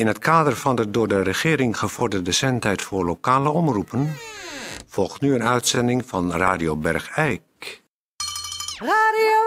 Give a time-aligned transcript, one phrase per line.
[0.00, 4.16] In het kader van de door de regering gevorderde zendtijd voor lokale omroepen
[4.88, 7.42] volgt nu een uitzending van Radio Bergijk.
[8.76, 9.38] Radio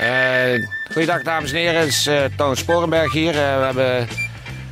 [0.00, 3.34] Uh, goeiedag dames en heren, het is uh, Toon Sporenberg hier.
[3.34, 4.08] Uh, we hebben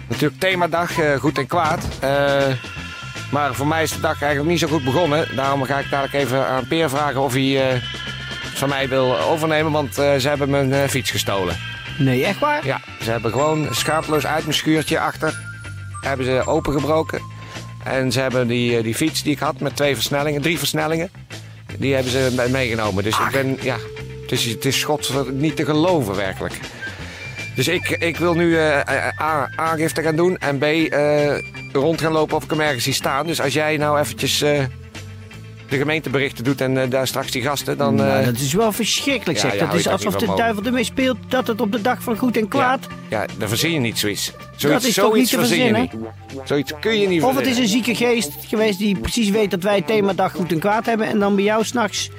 [0.08, 1.88] natuurlijk themadag, goed en kwaad.
[3.30, 5.36] maar voor mij is de dag eigenlijk niet zo goed begonnen.
[5.36, 7.82] Daarom ga ik dadelijk even aan Peer vragen of hij
[8.54, 9.72] van mij wil overnemen.
[9.72, 11.72] Want ze hebben mijn fiets gestolen.
[11.98, 12.66] Nee, echt waar?
[12.66, 15.40] Ja, ze hebben gewoon schapeloos uit mijn schuurtje achter.
[16.00, 17.20] Hebben ze opengebroken.
[17.84, 21.10] En ze hebben die, die fiets die ik had met twee versnellingen, drie versnellingen.
[21.78, 23.04] Die hebben ze meegenomen.
[23.04, 23.76] Dus ik ben, ja,
[24.22, 26.54] het is, het is schot niet te geloven werkelijk.
[27.54, 28.78] Dus ik, ik wil nu uh,
[29.20, 31.38] A, aangifte gaan doen en B, uh,
[31.72, 33.26] rond gaan lopen of ik hem ergens zie staan.
[33.26, 34.62] Dus als jij nou eventjes uh,
[35.74, 37.94] de gemeenteberichten doet en daar straks die gasten, dan...
[37.94, 39.54] Nou, dat is wel verschrikkelijk zeg.
[39.54, 42.36] Ja, dat is alsof de duivel ermee speelt dat het op de dag van goed
[42.36, 42.86] en kwaad...
[43.08, 44.32] Ja, ja dan verzin je niet zoiets.
[44.56, 45.90] zoiets dat is toch niet te verzinnen?
[46.44, 49.62] Zoiets kun je niet Of het is een zieke geest geweest die precies weet dat
[49.62, 52.10] wij het thema dag goed en kwaad hebben en dan bij jou s'nachts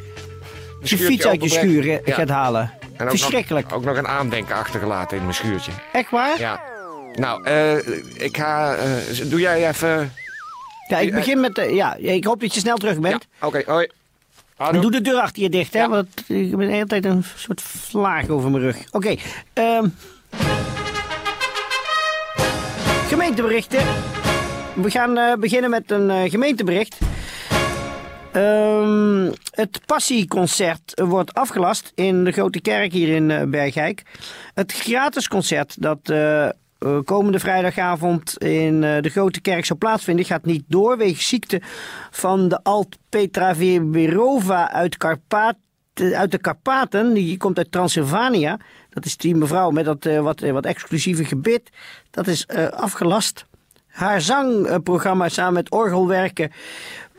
[0.82, 2.72] je fiets uit je schuur gaat halen.
[2.98, 3.70] En Verschrikkelijk.
[3.70, 5.72] Nog, ook nog een aandenken achtergelaten in mijn schuurtje.
[5.92, 6.40] Echt waar?
[6.40, 6.62] Ja.
[7.14, 7.78] Nou, uh,
[8.14, 8.76] ik ga...
[8.76, 8.82] Uh,
[9.30, 10.12] doe jij even...
[10.88, 11.58] Ja, ik begin met...
[11.58, 13.28] Uh, ja, ik hoop dat je snel terug bent.
[13.40, 13.48] Ja.
[13.48, 13.90] Oké, okay, hoi.
[14.56, 14.82] Hallo.
[14.82, 15.80] Doe de deur achter je dicht, hè?
[15.80, 15.90] Ja.
[15.90, 18.78] Want ik heb de hele tijd een soort vlaag over mijn rug.
[18.92, 18.96] Oké.
[18.96, 19.20] Okay,
[19.78, 19.96] um,
[23.08, 23.80] gemeenteberichten.
[24.74, 26.98] We gaan beginnen met een gemeentebericht.
[28.34, 34.04] Um, het Passieconcert wordt afgelast in de Grote Kerk hier in uh, Bergijk.
[34.54, 36.00] Het gratis concert dat
[36.80, 41.62] uh, komende vrijdagavond in uh, de Grote Kerk zou plaatsvinden, gaat niet door wegens ziekte
[42.12, 44.98] van de Alt Petra Verberova uit,
[46.14, 47.14] uit de Karpaten.
[47.14, 48.60] Die komt uit Transylvania.
[48.90, 51.70] Dat is die mevrouw met dat wat, wat exclusieve gebit.
[52.12, 53.46] Dat is afgelast.
[53.88, 56.52] Haar zangprogramma samen met orgelwerken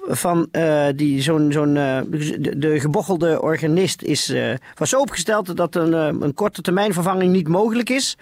[0.08, 0.48] van
[0.96, 4.34] die, zo'n, zo'n, de, de, gebochelde organist is,
[4.74, 8.16] was opgesteld dat een, een korte termijn vervanging niet mogelijk is.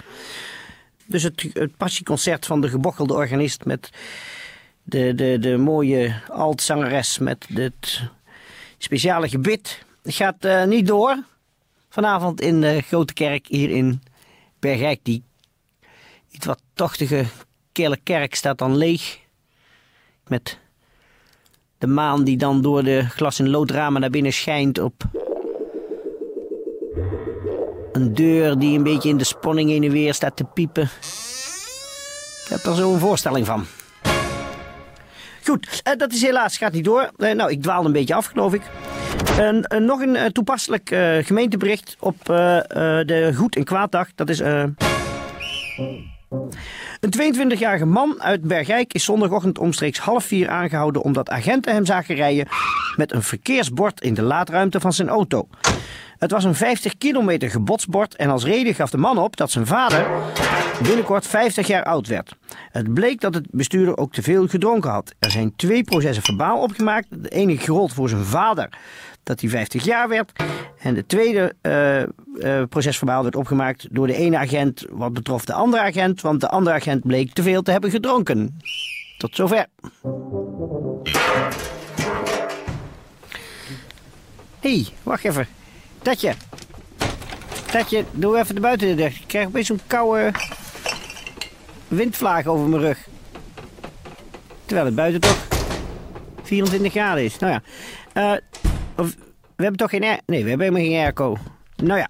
[1.07, 3.91] Dus het, passieconcert van de gebochelde organist met
[4.83, 8.03] de, de, de mooie altzangeres met het
[8.79, 11.23] speciale gebit gaat niet door.
[11.89, 14.03] Vanavond in de Grote Kerk hier in
[14.59, 15.01] Bergijk.
[15.03, 15.23] Die
[16.31, 17.25] iets wat tochtige
[17.73, 19.19] kille kerk staat dan leeg.
[20.27, 20.59] Met
[21.79, 25.05] de maan die dan door de glas- en loodramen naar binnen schijnt op
[27.95, 30.83] een deur die een beetje in de spanning heen en weer staat te piepen.
[32.45, 33.67] Ik heb er zo een voorstelling van.
[35.45, 37.11] Goed, eh, dat is helaas, gaat niet door.
[37.17, 38.63] Eh, nou, ik dwaal een beetje af, geloof ik.
[39.39, 40.89] Uh, nog een toepasselijk
[41.21, 44.09] gemeentebericht op de Goed- en Kwaaddag.
[44.15, 44.39] Dat is...
[47.01, 52.15] Een 22-jarige man uit Bergijk is zondagochtend omstreeks half vier aangehouden omdat agenten hem zagen
[52.15, 52.49] rijden
[52.97, 55.49] met een verkeersbord in de laadruimte van zijn auto.
[56.19, 59.67] Het was een 50 kilometer gebotsbord en als reden gaf de man op dat zijn
[59.67, 60.07] vader
[60.83, 62.37] binnenkort 50 jaar oud werd.
[62.71, 65.15] Het bleek dat het bestuurder ook te veel gedronken had.
[65.19, 67.07] Er zijn twee processen verbaal opgemaakt.
[67.11, 68.69] De ene gerold voor zijn vader,
[69.23, 70.33] dat hij 50 jaar werd.
[70.79, 72.07] En de tweede uh, uh,
[72.69, 76.77] procesverbaal werd opgemaakt door de ene agent wat betrof de andere agent, want de andere
[76.77, 78.59] agent bleek te veel te hebben gedronken.
[79.19, 79.67] Tot zover.
[84.61, 85.47] hey, wacht even.
[86.05, 86.35] Tatje.
[87.71, 89.21] Tatje, doe even de buiten dicht.
[89.21, 90.31] Ik krijg opeens zo'n koude
[91.89, 93.09] windvlaag over mijn rug.
[94.65, 95.47] Terwijl het buiten toch
[96.43, 97.39] 24 graden is.
[97.39, 98.41] Nou ja.
[98.97, 99.15] Of,
[99.57, 100.21] we hebben toch geen air...
[100.27, 101.37] Nee, we hebben helemaal geen airco.
[101.77, 102.09] Nou ja,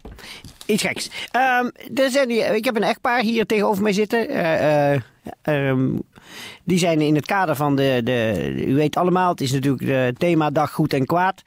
[0.67, 1.11] iets geks.
[1.61, 4.31] Um, er zijn ik heb een echtpaar hier tegenover mij zitten.
[4.31, 5.01] Uh, uh,
[5.43, 6.03] um,
[6.65, 8.53] die zijn in het kader van de, de...
[8.67, 11.43] U weet allemaal, het is natuurlijk de thema Dag Goed en Kwaad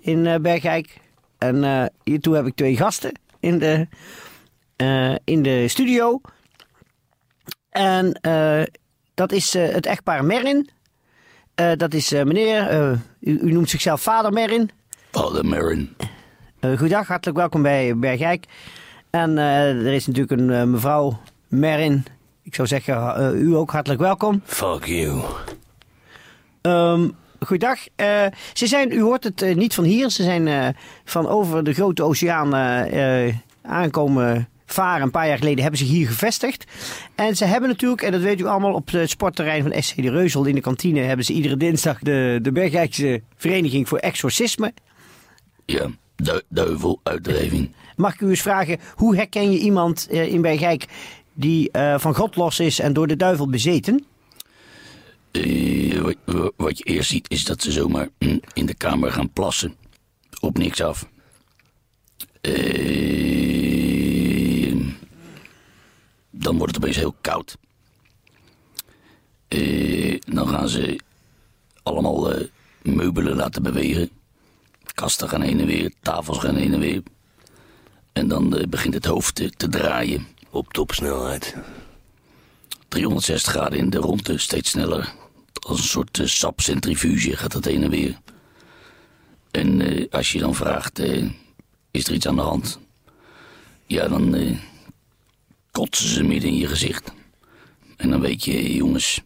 [0.00, 1.00] in Bergijk.
[1.38, 3.86] En hiertoe heb ik twee gasten in de,
[5.24, 6.20] in de studio.
[7.70, 8.20] En
[9.14, 10.70] dat is het echtpaar Merin.
[11.54, 12.72] dat is meneer,
[13.20, 14.70] u, u, noemt zichzelf vader Merin.
[15.10, 15.96] Vader Merin.
[16.60, 18.44] Uh, goedendag, hartelijk welkom bij Bergijk.
[19.10, 21.18] En uh, er is natuurlijk een uh, mevrouw
[21.48, 22.04] Merin.
[22.42, 24.42] Ik zou zeggen, u ook hartelijk welkom.
[24.44, 25.22] Fuck you.
[26.62, 27.78] Um, goedendag.
[28.52, 32.54] ze zijn, u hoort het niet van hier, ze zijn van over de grote oceaan
[33.62, 35.02] aankomen varen.
[35.02, 36.64] Een paar jaar geleden hebben ze hier gevestigd.
[37.14, 40.10] En ze hebben natuurlijk, en dat weet u allemaal, op het sportterrein van SC de
[40.10, 44.72] Reuzel in de kantine hebben ze iedere dinsdag de, de Bergijkse Vereniging voor Exorcisme.
[45.64, 45.86] Ja.
[46.16, 47.70] Du duiveluitdrijving.
[47.96, 50.86] Mag ik u eens vragen, hoe herken je iemand eh, in Bergijk
[51.34, 54.04] die eh, van God los is en door de duivel bezeten?
[55.42, 59.12] Eh, wat, wa- wat je eerst ziet is dat ze zomaar mm, in de kamer
[59.12, 59.74] gaan plassen.
[60.40, 61.08] Op niks af.
[62.40, 64.76] Eh,
[66.30, 67.56] dan wordt het opeens heel koud.
[69.48, 71.00] Eh, dan gaan ze
[71.82, 72.32] allemaal
[72.82, 74.10] meubelen laten bewegen.
[74.94, 77.02] Kasten gaan heen en weer, tafels gaan heen en weer.
[78.12, 80.26] En dan begint het hoofd te, te draaien.
[80.50, 81.54] Op topsnelheid.
[82.88, 85.12] 360 graden in de ronde, steeds sneller.
[85.68, 88.18] Als een soort eh, sapcentrifuge gaat dat heen en weer.
[89.50, 91.24] En eh, als je dan vraagt, eh,
[91.90, 92.78] is er iets aan de hand?
[93.86, 94.56] Ja, dan eh,
[95.70, 97.12] kotsen ze midden in je gezicht.
[97.96, 99.22] En dan weet je, jongens,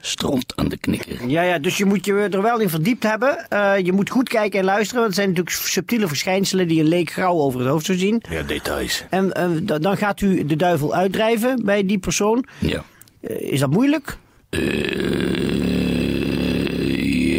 [0.00, 1.28] stront aan de knikker.
[1.28, 3.48] Ja, ja, dus je moet je er wel in verdiept hebben.
[3.48, 6.88] Eh, je moet goed kijken en luisteren, want het zijn natuurlijk subtiele verschijnselen die een
[6.88, 8.22] leek grauw over het hoofd zou zien.
[8.30, 9.04] Ja, details.
[9.10, 9.32] En
[9.66, 12.44] da- dan gaat u de duivel uitdrijven bij die persoon.
[12.58, 12.84] Ja.
[13.20, 14.18] Is dat moeilijk?
[14.50, 14.60] Eh,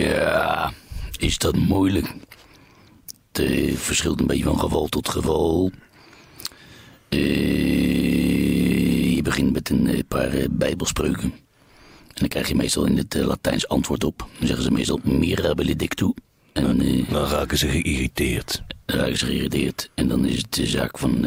[0.02, 0.74] ja,
[1.18, 2.14] is dat moeilijk?
[3.32, 5.72] Het eh, verschilt een beetje van geval tot geval.
[7.10, 7.26] Eh,
[9.16, 11.32] je begint met een paar bijbelspreuken.
[12.08, 14.28] En dan krijg je meestal in het Latijns antwoord op.
[14.38, 16.14] Dan zeggen ze meestal mirabile dictu.
[16.54, 18.64] En Dan raken ze geïrriteerd.
[18.86, 19.90] dan raken ze geïrriteerd.
[19.96, 21.26] En dan is het de zaak van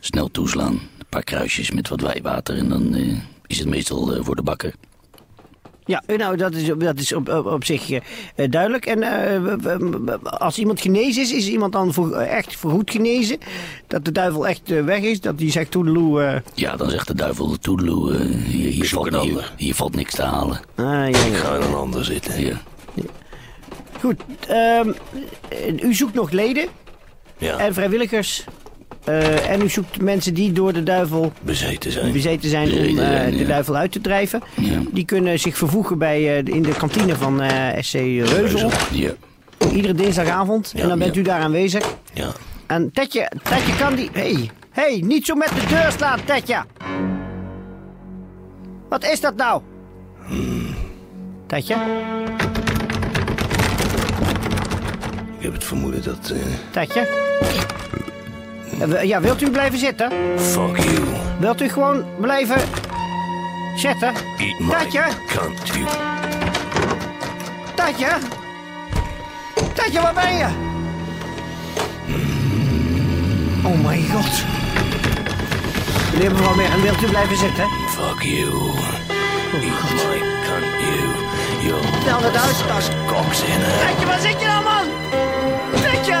[0.00, 0.72] snel toeslaan.
[0.74, 2.56] Een paar kruisjes met wat wijwater.
[2.56, 2.94] En dan
[3.46, 4.74] is het meestal voor de bakker.
[5.88, 8.00] Ja, nou, dat is, dat is op, op, op zich eh,
[8.50, 8.86] duidelijk.
[8.86, 13.38] En eh, als iemand genezen is, is iemand dan voor, eh, echt voorgoed genezen?
[13.86, 15.20] Dat de duivel echt weg is?
[15.20, 16.22] Dat die zegt toedeloe...
[16.22, 20.14] eh Ja, dan zegt de duivel toedeloe, eh, hier, hier, valt, hier, hier valt niks
[20.14, 20.60] te halen.
[20.74, 21.14] ah, ja, ja.
[21.14, 22.44] Ga in een ander zitten.
[22.44, 22.56] Ja.
[24.00, 24.92] Goed, ehm,
[25.48, 26.68] eh, u zoekt nog leden
[27.38, 28.44] Ja, en vrijwilligers.
[29.08, 32.12] Eh, en u zoekt mensen die door de duivel bezeten zijn.
[32.12, 34.42] bezeten zijn om eh, de duivel uit te drijven.
[34.54, 34.80] Ja.
[34.92, 37.42] Die kunnen zich vervoegen bij, eh, in de kantine van
[37.80, 38.70] SC Reuzel.
[38.92, 39.10] Ja.
[39.72, 40.72] Iedere dinsdagavond.
[40.76, 41.94] en dan bent u daar aanwezig.
[42.12, 42.32] Ja.
[42.66, 44.10] En Tetje, Tetje kan die...
[44.12, 46.64] hey, hey, niet zo met de deur slaan, Tetje.
[48.88, 49.62] Wat is dat nou?
[51.46, 51.74] Tetje,
[55.38, 56.32] Ik heb het vermoeden dat...
[56.70, 57.26] Tetje.
[58.80, 60.10] Eh, Ja, wilt u blijven zitten?
[60.36, 60.98] fuck you.
[61.38, 62.60] Wilt u gewoon blijven
[63.76, 64.12] zitten?
[64.58, 64.86] My
[65.26, 65.84] cunt, you.
[67.74, 68.06] Tetje.
[69.74, 70.46] Tetje, waar ben je?
[73.64, 74.44] Oh mijn god.
[76.12, 77.64] Meneer mevrouw Mergen, wilt u blijven zitten?
[77.88, 78.50] Fuck you.
[79.52, 81.68] Eat my cunt, you.
[81.68, 81.76] Yo.
[82.00, 82.90] Stel het uit.
[83.06, 83.68] Kokzinner.
[83.86, 84.84] Tetje, waar zit je nou, man?
[85.82, 86.16] Tetje,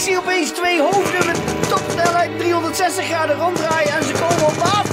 [0.00, 4.90] Ik zie opeens twee hoofden met topsnelheid 360 graden ronddraaien en ze komen op af.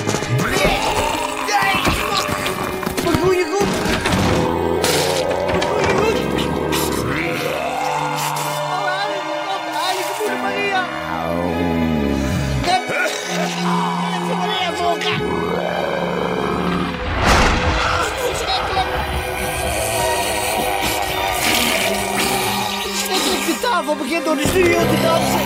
[24.07, 25.39] Begint door de studio te dansen.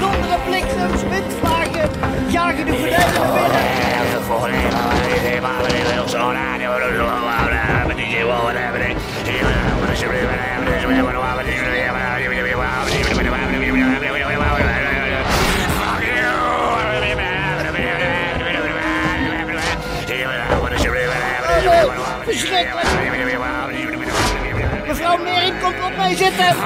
[0.00, 1.90] Donderen bliksems, windvlagen,
[2.30, 3.84] jagen de gordijnen naar binnen.
[22.24, 22.86] Verschrikkelijk.
[24.86, 26.56] Mevrouw Mering komt op mij zitten.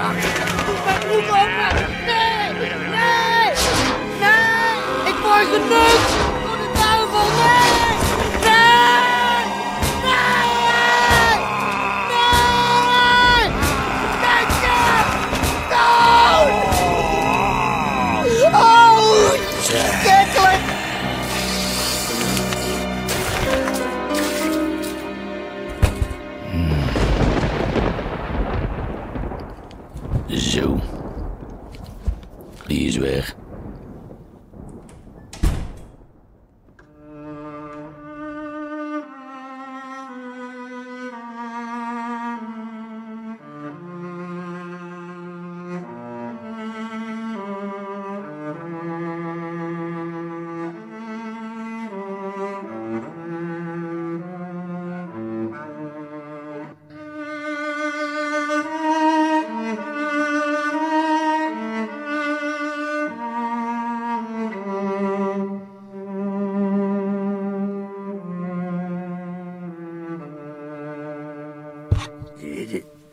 [5.68, 6.07] Ik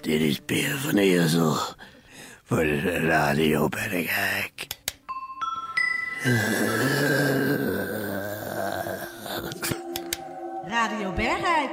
[0.06, 1.56] Dit, is Peer van Eersel.
[2.44, 4.68] Voor de radio Bergijk.
[10.68, 11.72] Radio Bergijk.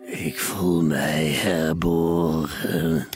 [0.00, 3.08] Ik voel mij herboren.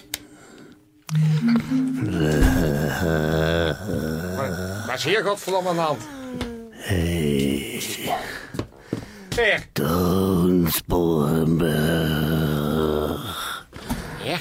[4.86, 6.08] Waar is hier godverdomme aan de hand?
[6.70, 7.80] Hey,
[9.36, 9.66] Peer.
[9.72, 12.16] Toon Sporenberg.
[14.24, 14.38] Ja?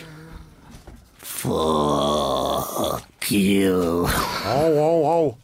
[1.46, 4.08] Fuck you.
[4.44, 5.38] Ho, ho, ho.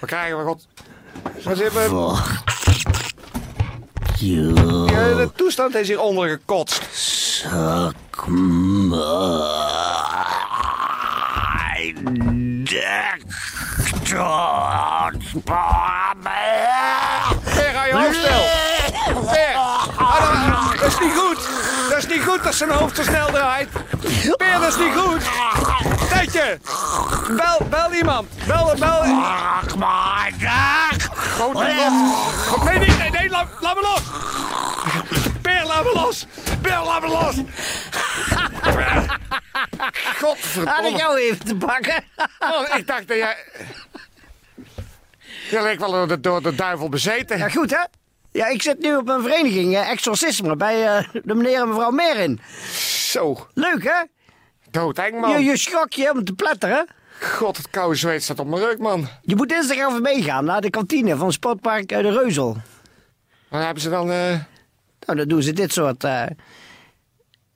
[0.00, 0.66] Wat krijgen we, god?
[1.44, 1.88] Wat zit we?
[4.18, 4.54] You
[4.90, 6.82] Ja, de toestand is hier ondergekotst.
[6.92, 9.14] suck my
[12.64, 13.22] dick.
[14.04, 16.22] Toon Sporenberg.
[17.54, 18.42] Peer, hou je hoofd stil.
[19.32, 19.54] Peer.
[19.96, 21.29] Ah, dat is niet goed.
[22.10, 23.68] Niet goed dat zijn hoofd zo snel draait.
[24.36, 25.22] Peer, dat is niet goed.
[26.08, 26.58] Tijdje.
[27.36, 28.28] Bel, bel iemand.
[28.46, 29.04] Bel, bel.
[29.06, 31.06] Laat los.
[31.38, 34.02] Goed, Nee, nee, nee, nee, laat, laat me los.
[35.42, 36.26] Peer, laat me los.
[36.62, 37.34] Peer, laat me los.
[38.60, 39.04] Had
[39.84, 40.98] ik Godverdomme.
[40.98, 42.04] jou even te pakken?
[42.38, 43.36] Oh, ik dacht dat jij...
[45.50, 47.38] Je leek wel door de, door de duivel bezeten.
[47.38, 47.84] Ja, goed hè?
[48.32, 51.90] Ja, ik zit nu op een vereniging, eh, Exorcisme, bij eh, de meneer en mevrouw
[51.90, 52.40] Merin.
[53.10, 54.02] Zo, Leuk hè?
[54.70, 55.30] doodeng, man.
[55.30, 56.86] Je, je schrok je om te pletteren.
[57.20, 59.08] God, het koude zweet staat op mijn rug, man.
[59.22, 62.56] Je moet dinsdag even meegaan naar de kantine van Sportpark eh, de Reuzel.
[63.48, 64.10] Waar hebben ze dan...
[64.10, 64.38] eh,
[65.06, 66.22] Nou, dan doen ze dit soort, eh,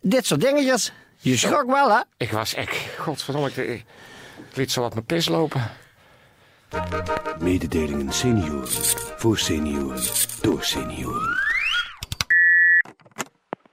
[0.01, 0.93] dit soort dingetjes.
[1.19, 2.01] Je schrok wel hè?
[2.17, 2.77] Ik was echt...
[2.99, 3.85] Godverdomme, ik, ik
[4.55, 5.71] liet zo wat mijn pis lopen.
[7.39, 8.69] Mededelingen senioren.
[9.17, 10.03] Voor senioren.
[10.41, 11.39] Door senioren.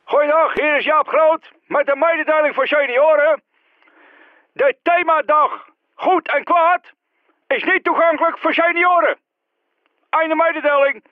[0.04, 3.42] Goeiedag, hier is Jaap Groot met een mededeling voor senioren.
[4.54, 5.52] De themadag
[5.96, 6.82] Goed en Kwaad
[7.48, 9.18] is niet toegankelijk voor senioren.
[10.10, 11.04] Einde mededeling.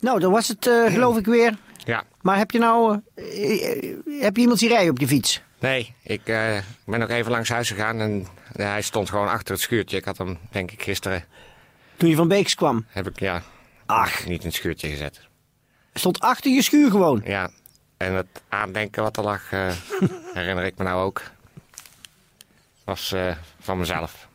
[0.00, 1.54] Nou, dan was het eh, geloof ik weer.
[1.84, 2.02] Ja.
[2.22, 5.42] Maar heb je nou, eh, eh, heb je iemand zien rijden op je fiets?
[5.62, 9.52] Nee, ik eh, ben nog even langs huis gegaan en ja, hij stond gewoon achter
[9.52, 9.96] het schuurtje.
[9.96, 11.24] Ik had hem, denk ik, gisteren...
[11.96, 12.84] Toen je van Beeks kwam.
[12.88, 13.42] Heb ik, ja...
[13.86, 14.26] Ach.
[14.26, 15.20] Niet in het schuurtje gezet.
[15.94, 17.22] Stond achter je schuur gewoon.
[17.24, 17.50] Ja.
[17.96, 19.72] En het aandenken wat er lag, eh,
[20.34, 21.22] herinner ik me nou ook.
[22.84, 24.28] Was eh, van mezelf.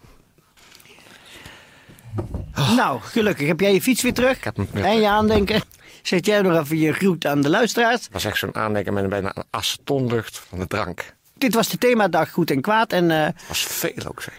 [2.76, 4.44] Nou, gelukkig heb jij je fiets weer terug.
[4.44, 5.62] heb hem weer en je aandenken.
[6.02, 8.04] Zet jij nog even je groet aan de luisteraars.
[8.04, 11.16] Het was echt zo'n aandenken met een bijna een acetonlucht van de drank.
[11.38, 12.91] Dit was de themadag Goed en Kwaad.
[12.91, 14.34] En eh, was veel ook, zeg.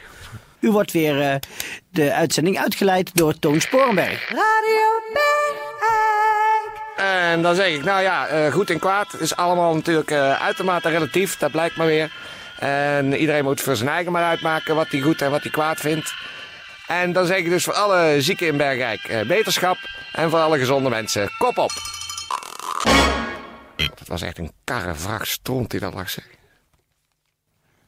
[0.61, 1.35] u wordt weer eh,
[1.91, 4.29] de uitzending uitgeleid door Toon Sporenberg.
[4.29, 5.69] Radio Bergijk.
[6.99, 10.89] En dan zeg ik, nou ja, eh, goed en kwaad is allemaal natuurlijk eh, uitermate
[10.89, 11.37] relatief.
[11.37, 12.13] Dat blijkt maar weer.
[12.59, 15.81] En iedereen moet voor zijn eigen maar uitmaken wat hij goed en wat hij kwaad
[15.81, 16.15] vindt.
[16.87, 19.77] En dan zeg ik dus voor alle zieken in Bergrijk eh, beterschap.
[20.13, 21.73] En voor alle gezonde mensen, kop op.
[23.77, 26.38] Dat was echt een karrevracht stront die dat lag, zeg.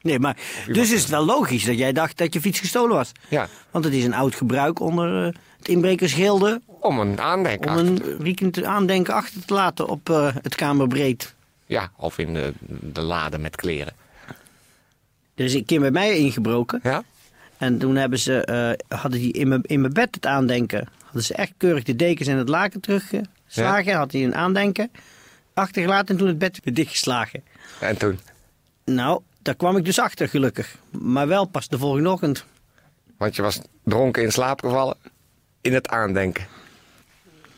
[0.01, 3.11] Nee, maar dus is het wel logisch dat jij dacht dat je fiets gestolen was.
[3.29, 6.61] Ja, Want het is een oud gebruik onder eh, het inbrekersgilde.
[6.65, 10.55] om een aandenken Om achter te- een riekend aandenken achter te laten op eh, het
[10.55, 11.33] kamerbreed.
[11.65, 12.53] Ja, of in de,
[12.93, 13.93] de lade met kleren.
[15.35, 16.79] Er is een keer bij mij ingebroken.
[16.83, 17.03] Ja?
[17.57, 20.87] En toen hebben ze, eh, hadden die in mijn, in mijn bed het aandenken.
[21.03, 23.93] Hadden ze echt keurig de dekens en het laken teruggeslagen.
[23.95, 24.91] Had hij een aandenken
[25.53, 27.43] achtergelaten en toen het bed weer dichtgeslagen.
[27.79, 28.19] En toen?
[28.85, 30.75] Nou, daar kwam ik dus achter gelukkig.
[30.91, 32.45] Maar wel pas de volgende ochtend.
[33.17, 34.97] Want je was dronken in slaap gevallen.
[35.61, 36.47] In het aandenken.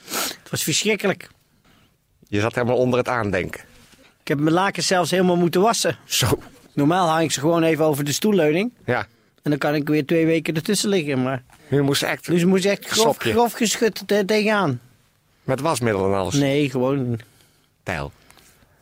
[0.08, 1.30] Het was verschrikkelijk.
[2.28, 3.62] Je zat helemaal onder het aandenken.
[4.22, 5.98] Ik heb mijn lakens zelfs helemaal moeten wassen.
[6.06, 6.40] Zo.
[6.74, 8.74] Normaal hang ik ze gewoon even over de stoelleuning.
[8.86, 9.08] Ja.
[9.42, 11.24] En dan kan ik weer twee weken ertussen liggen.
[11.24, 13.32] Maar Nu moest echt dus moest echt grof, Sopje.
[13.32, 14.80] grof geschud te- tegenaan.
[15.44, 16.34] met wasmiddel en alles.
[16.36, 17.20] Nee, gewoon
[17.84, 18.12] Tijl.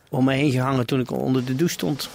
[0.08, 2.08] om me heen gehangen toen ik onder de douche stond.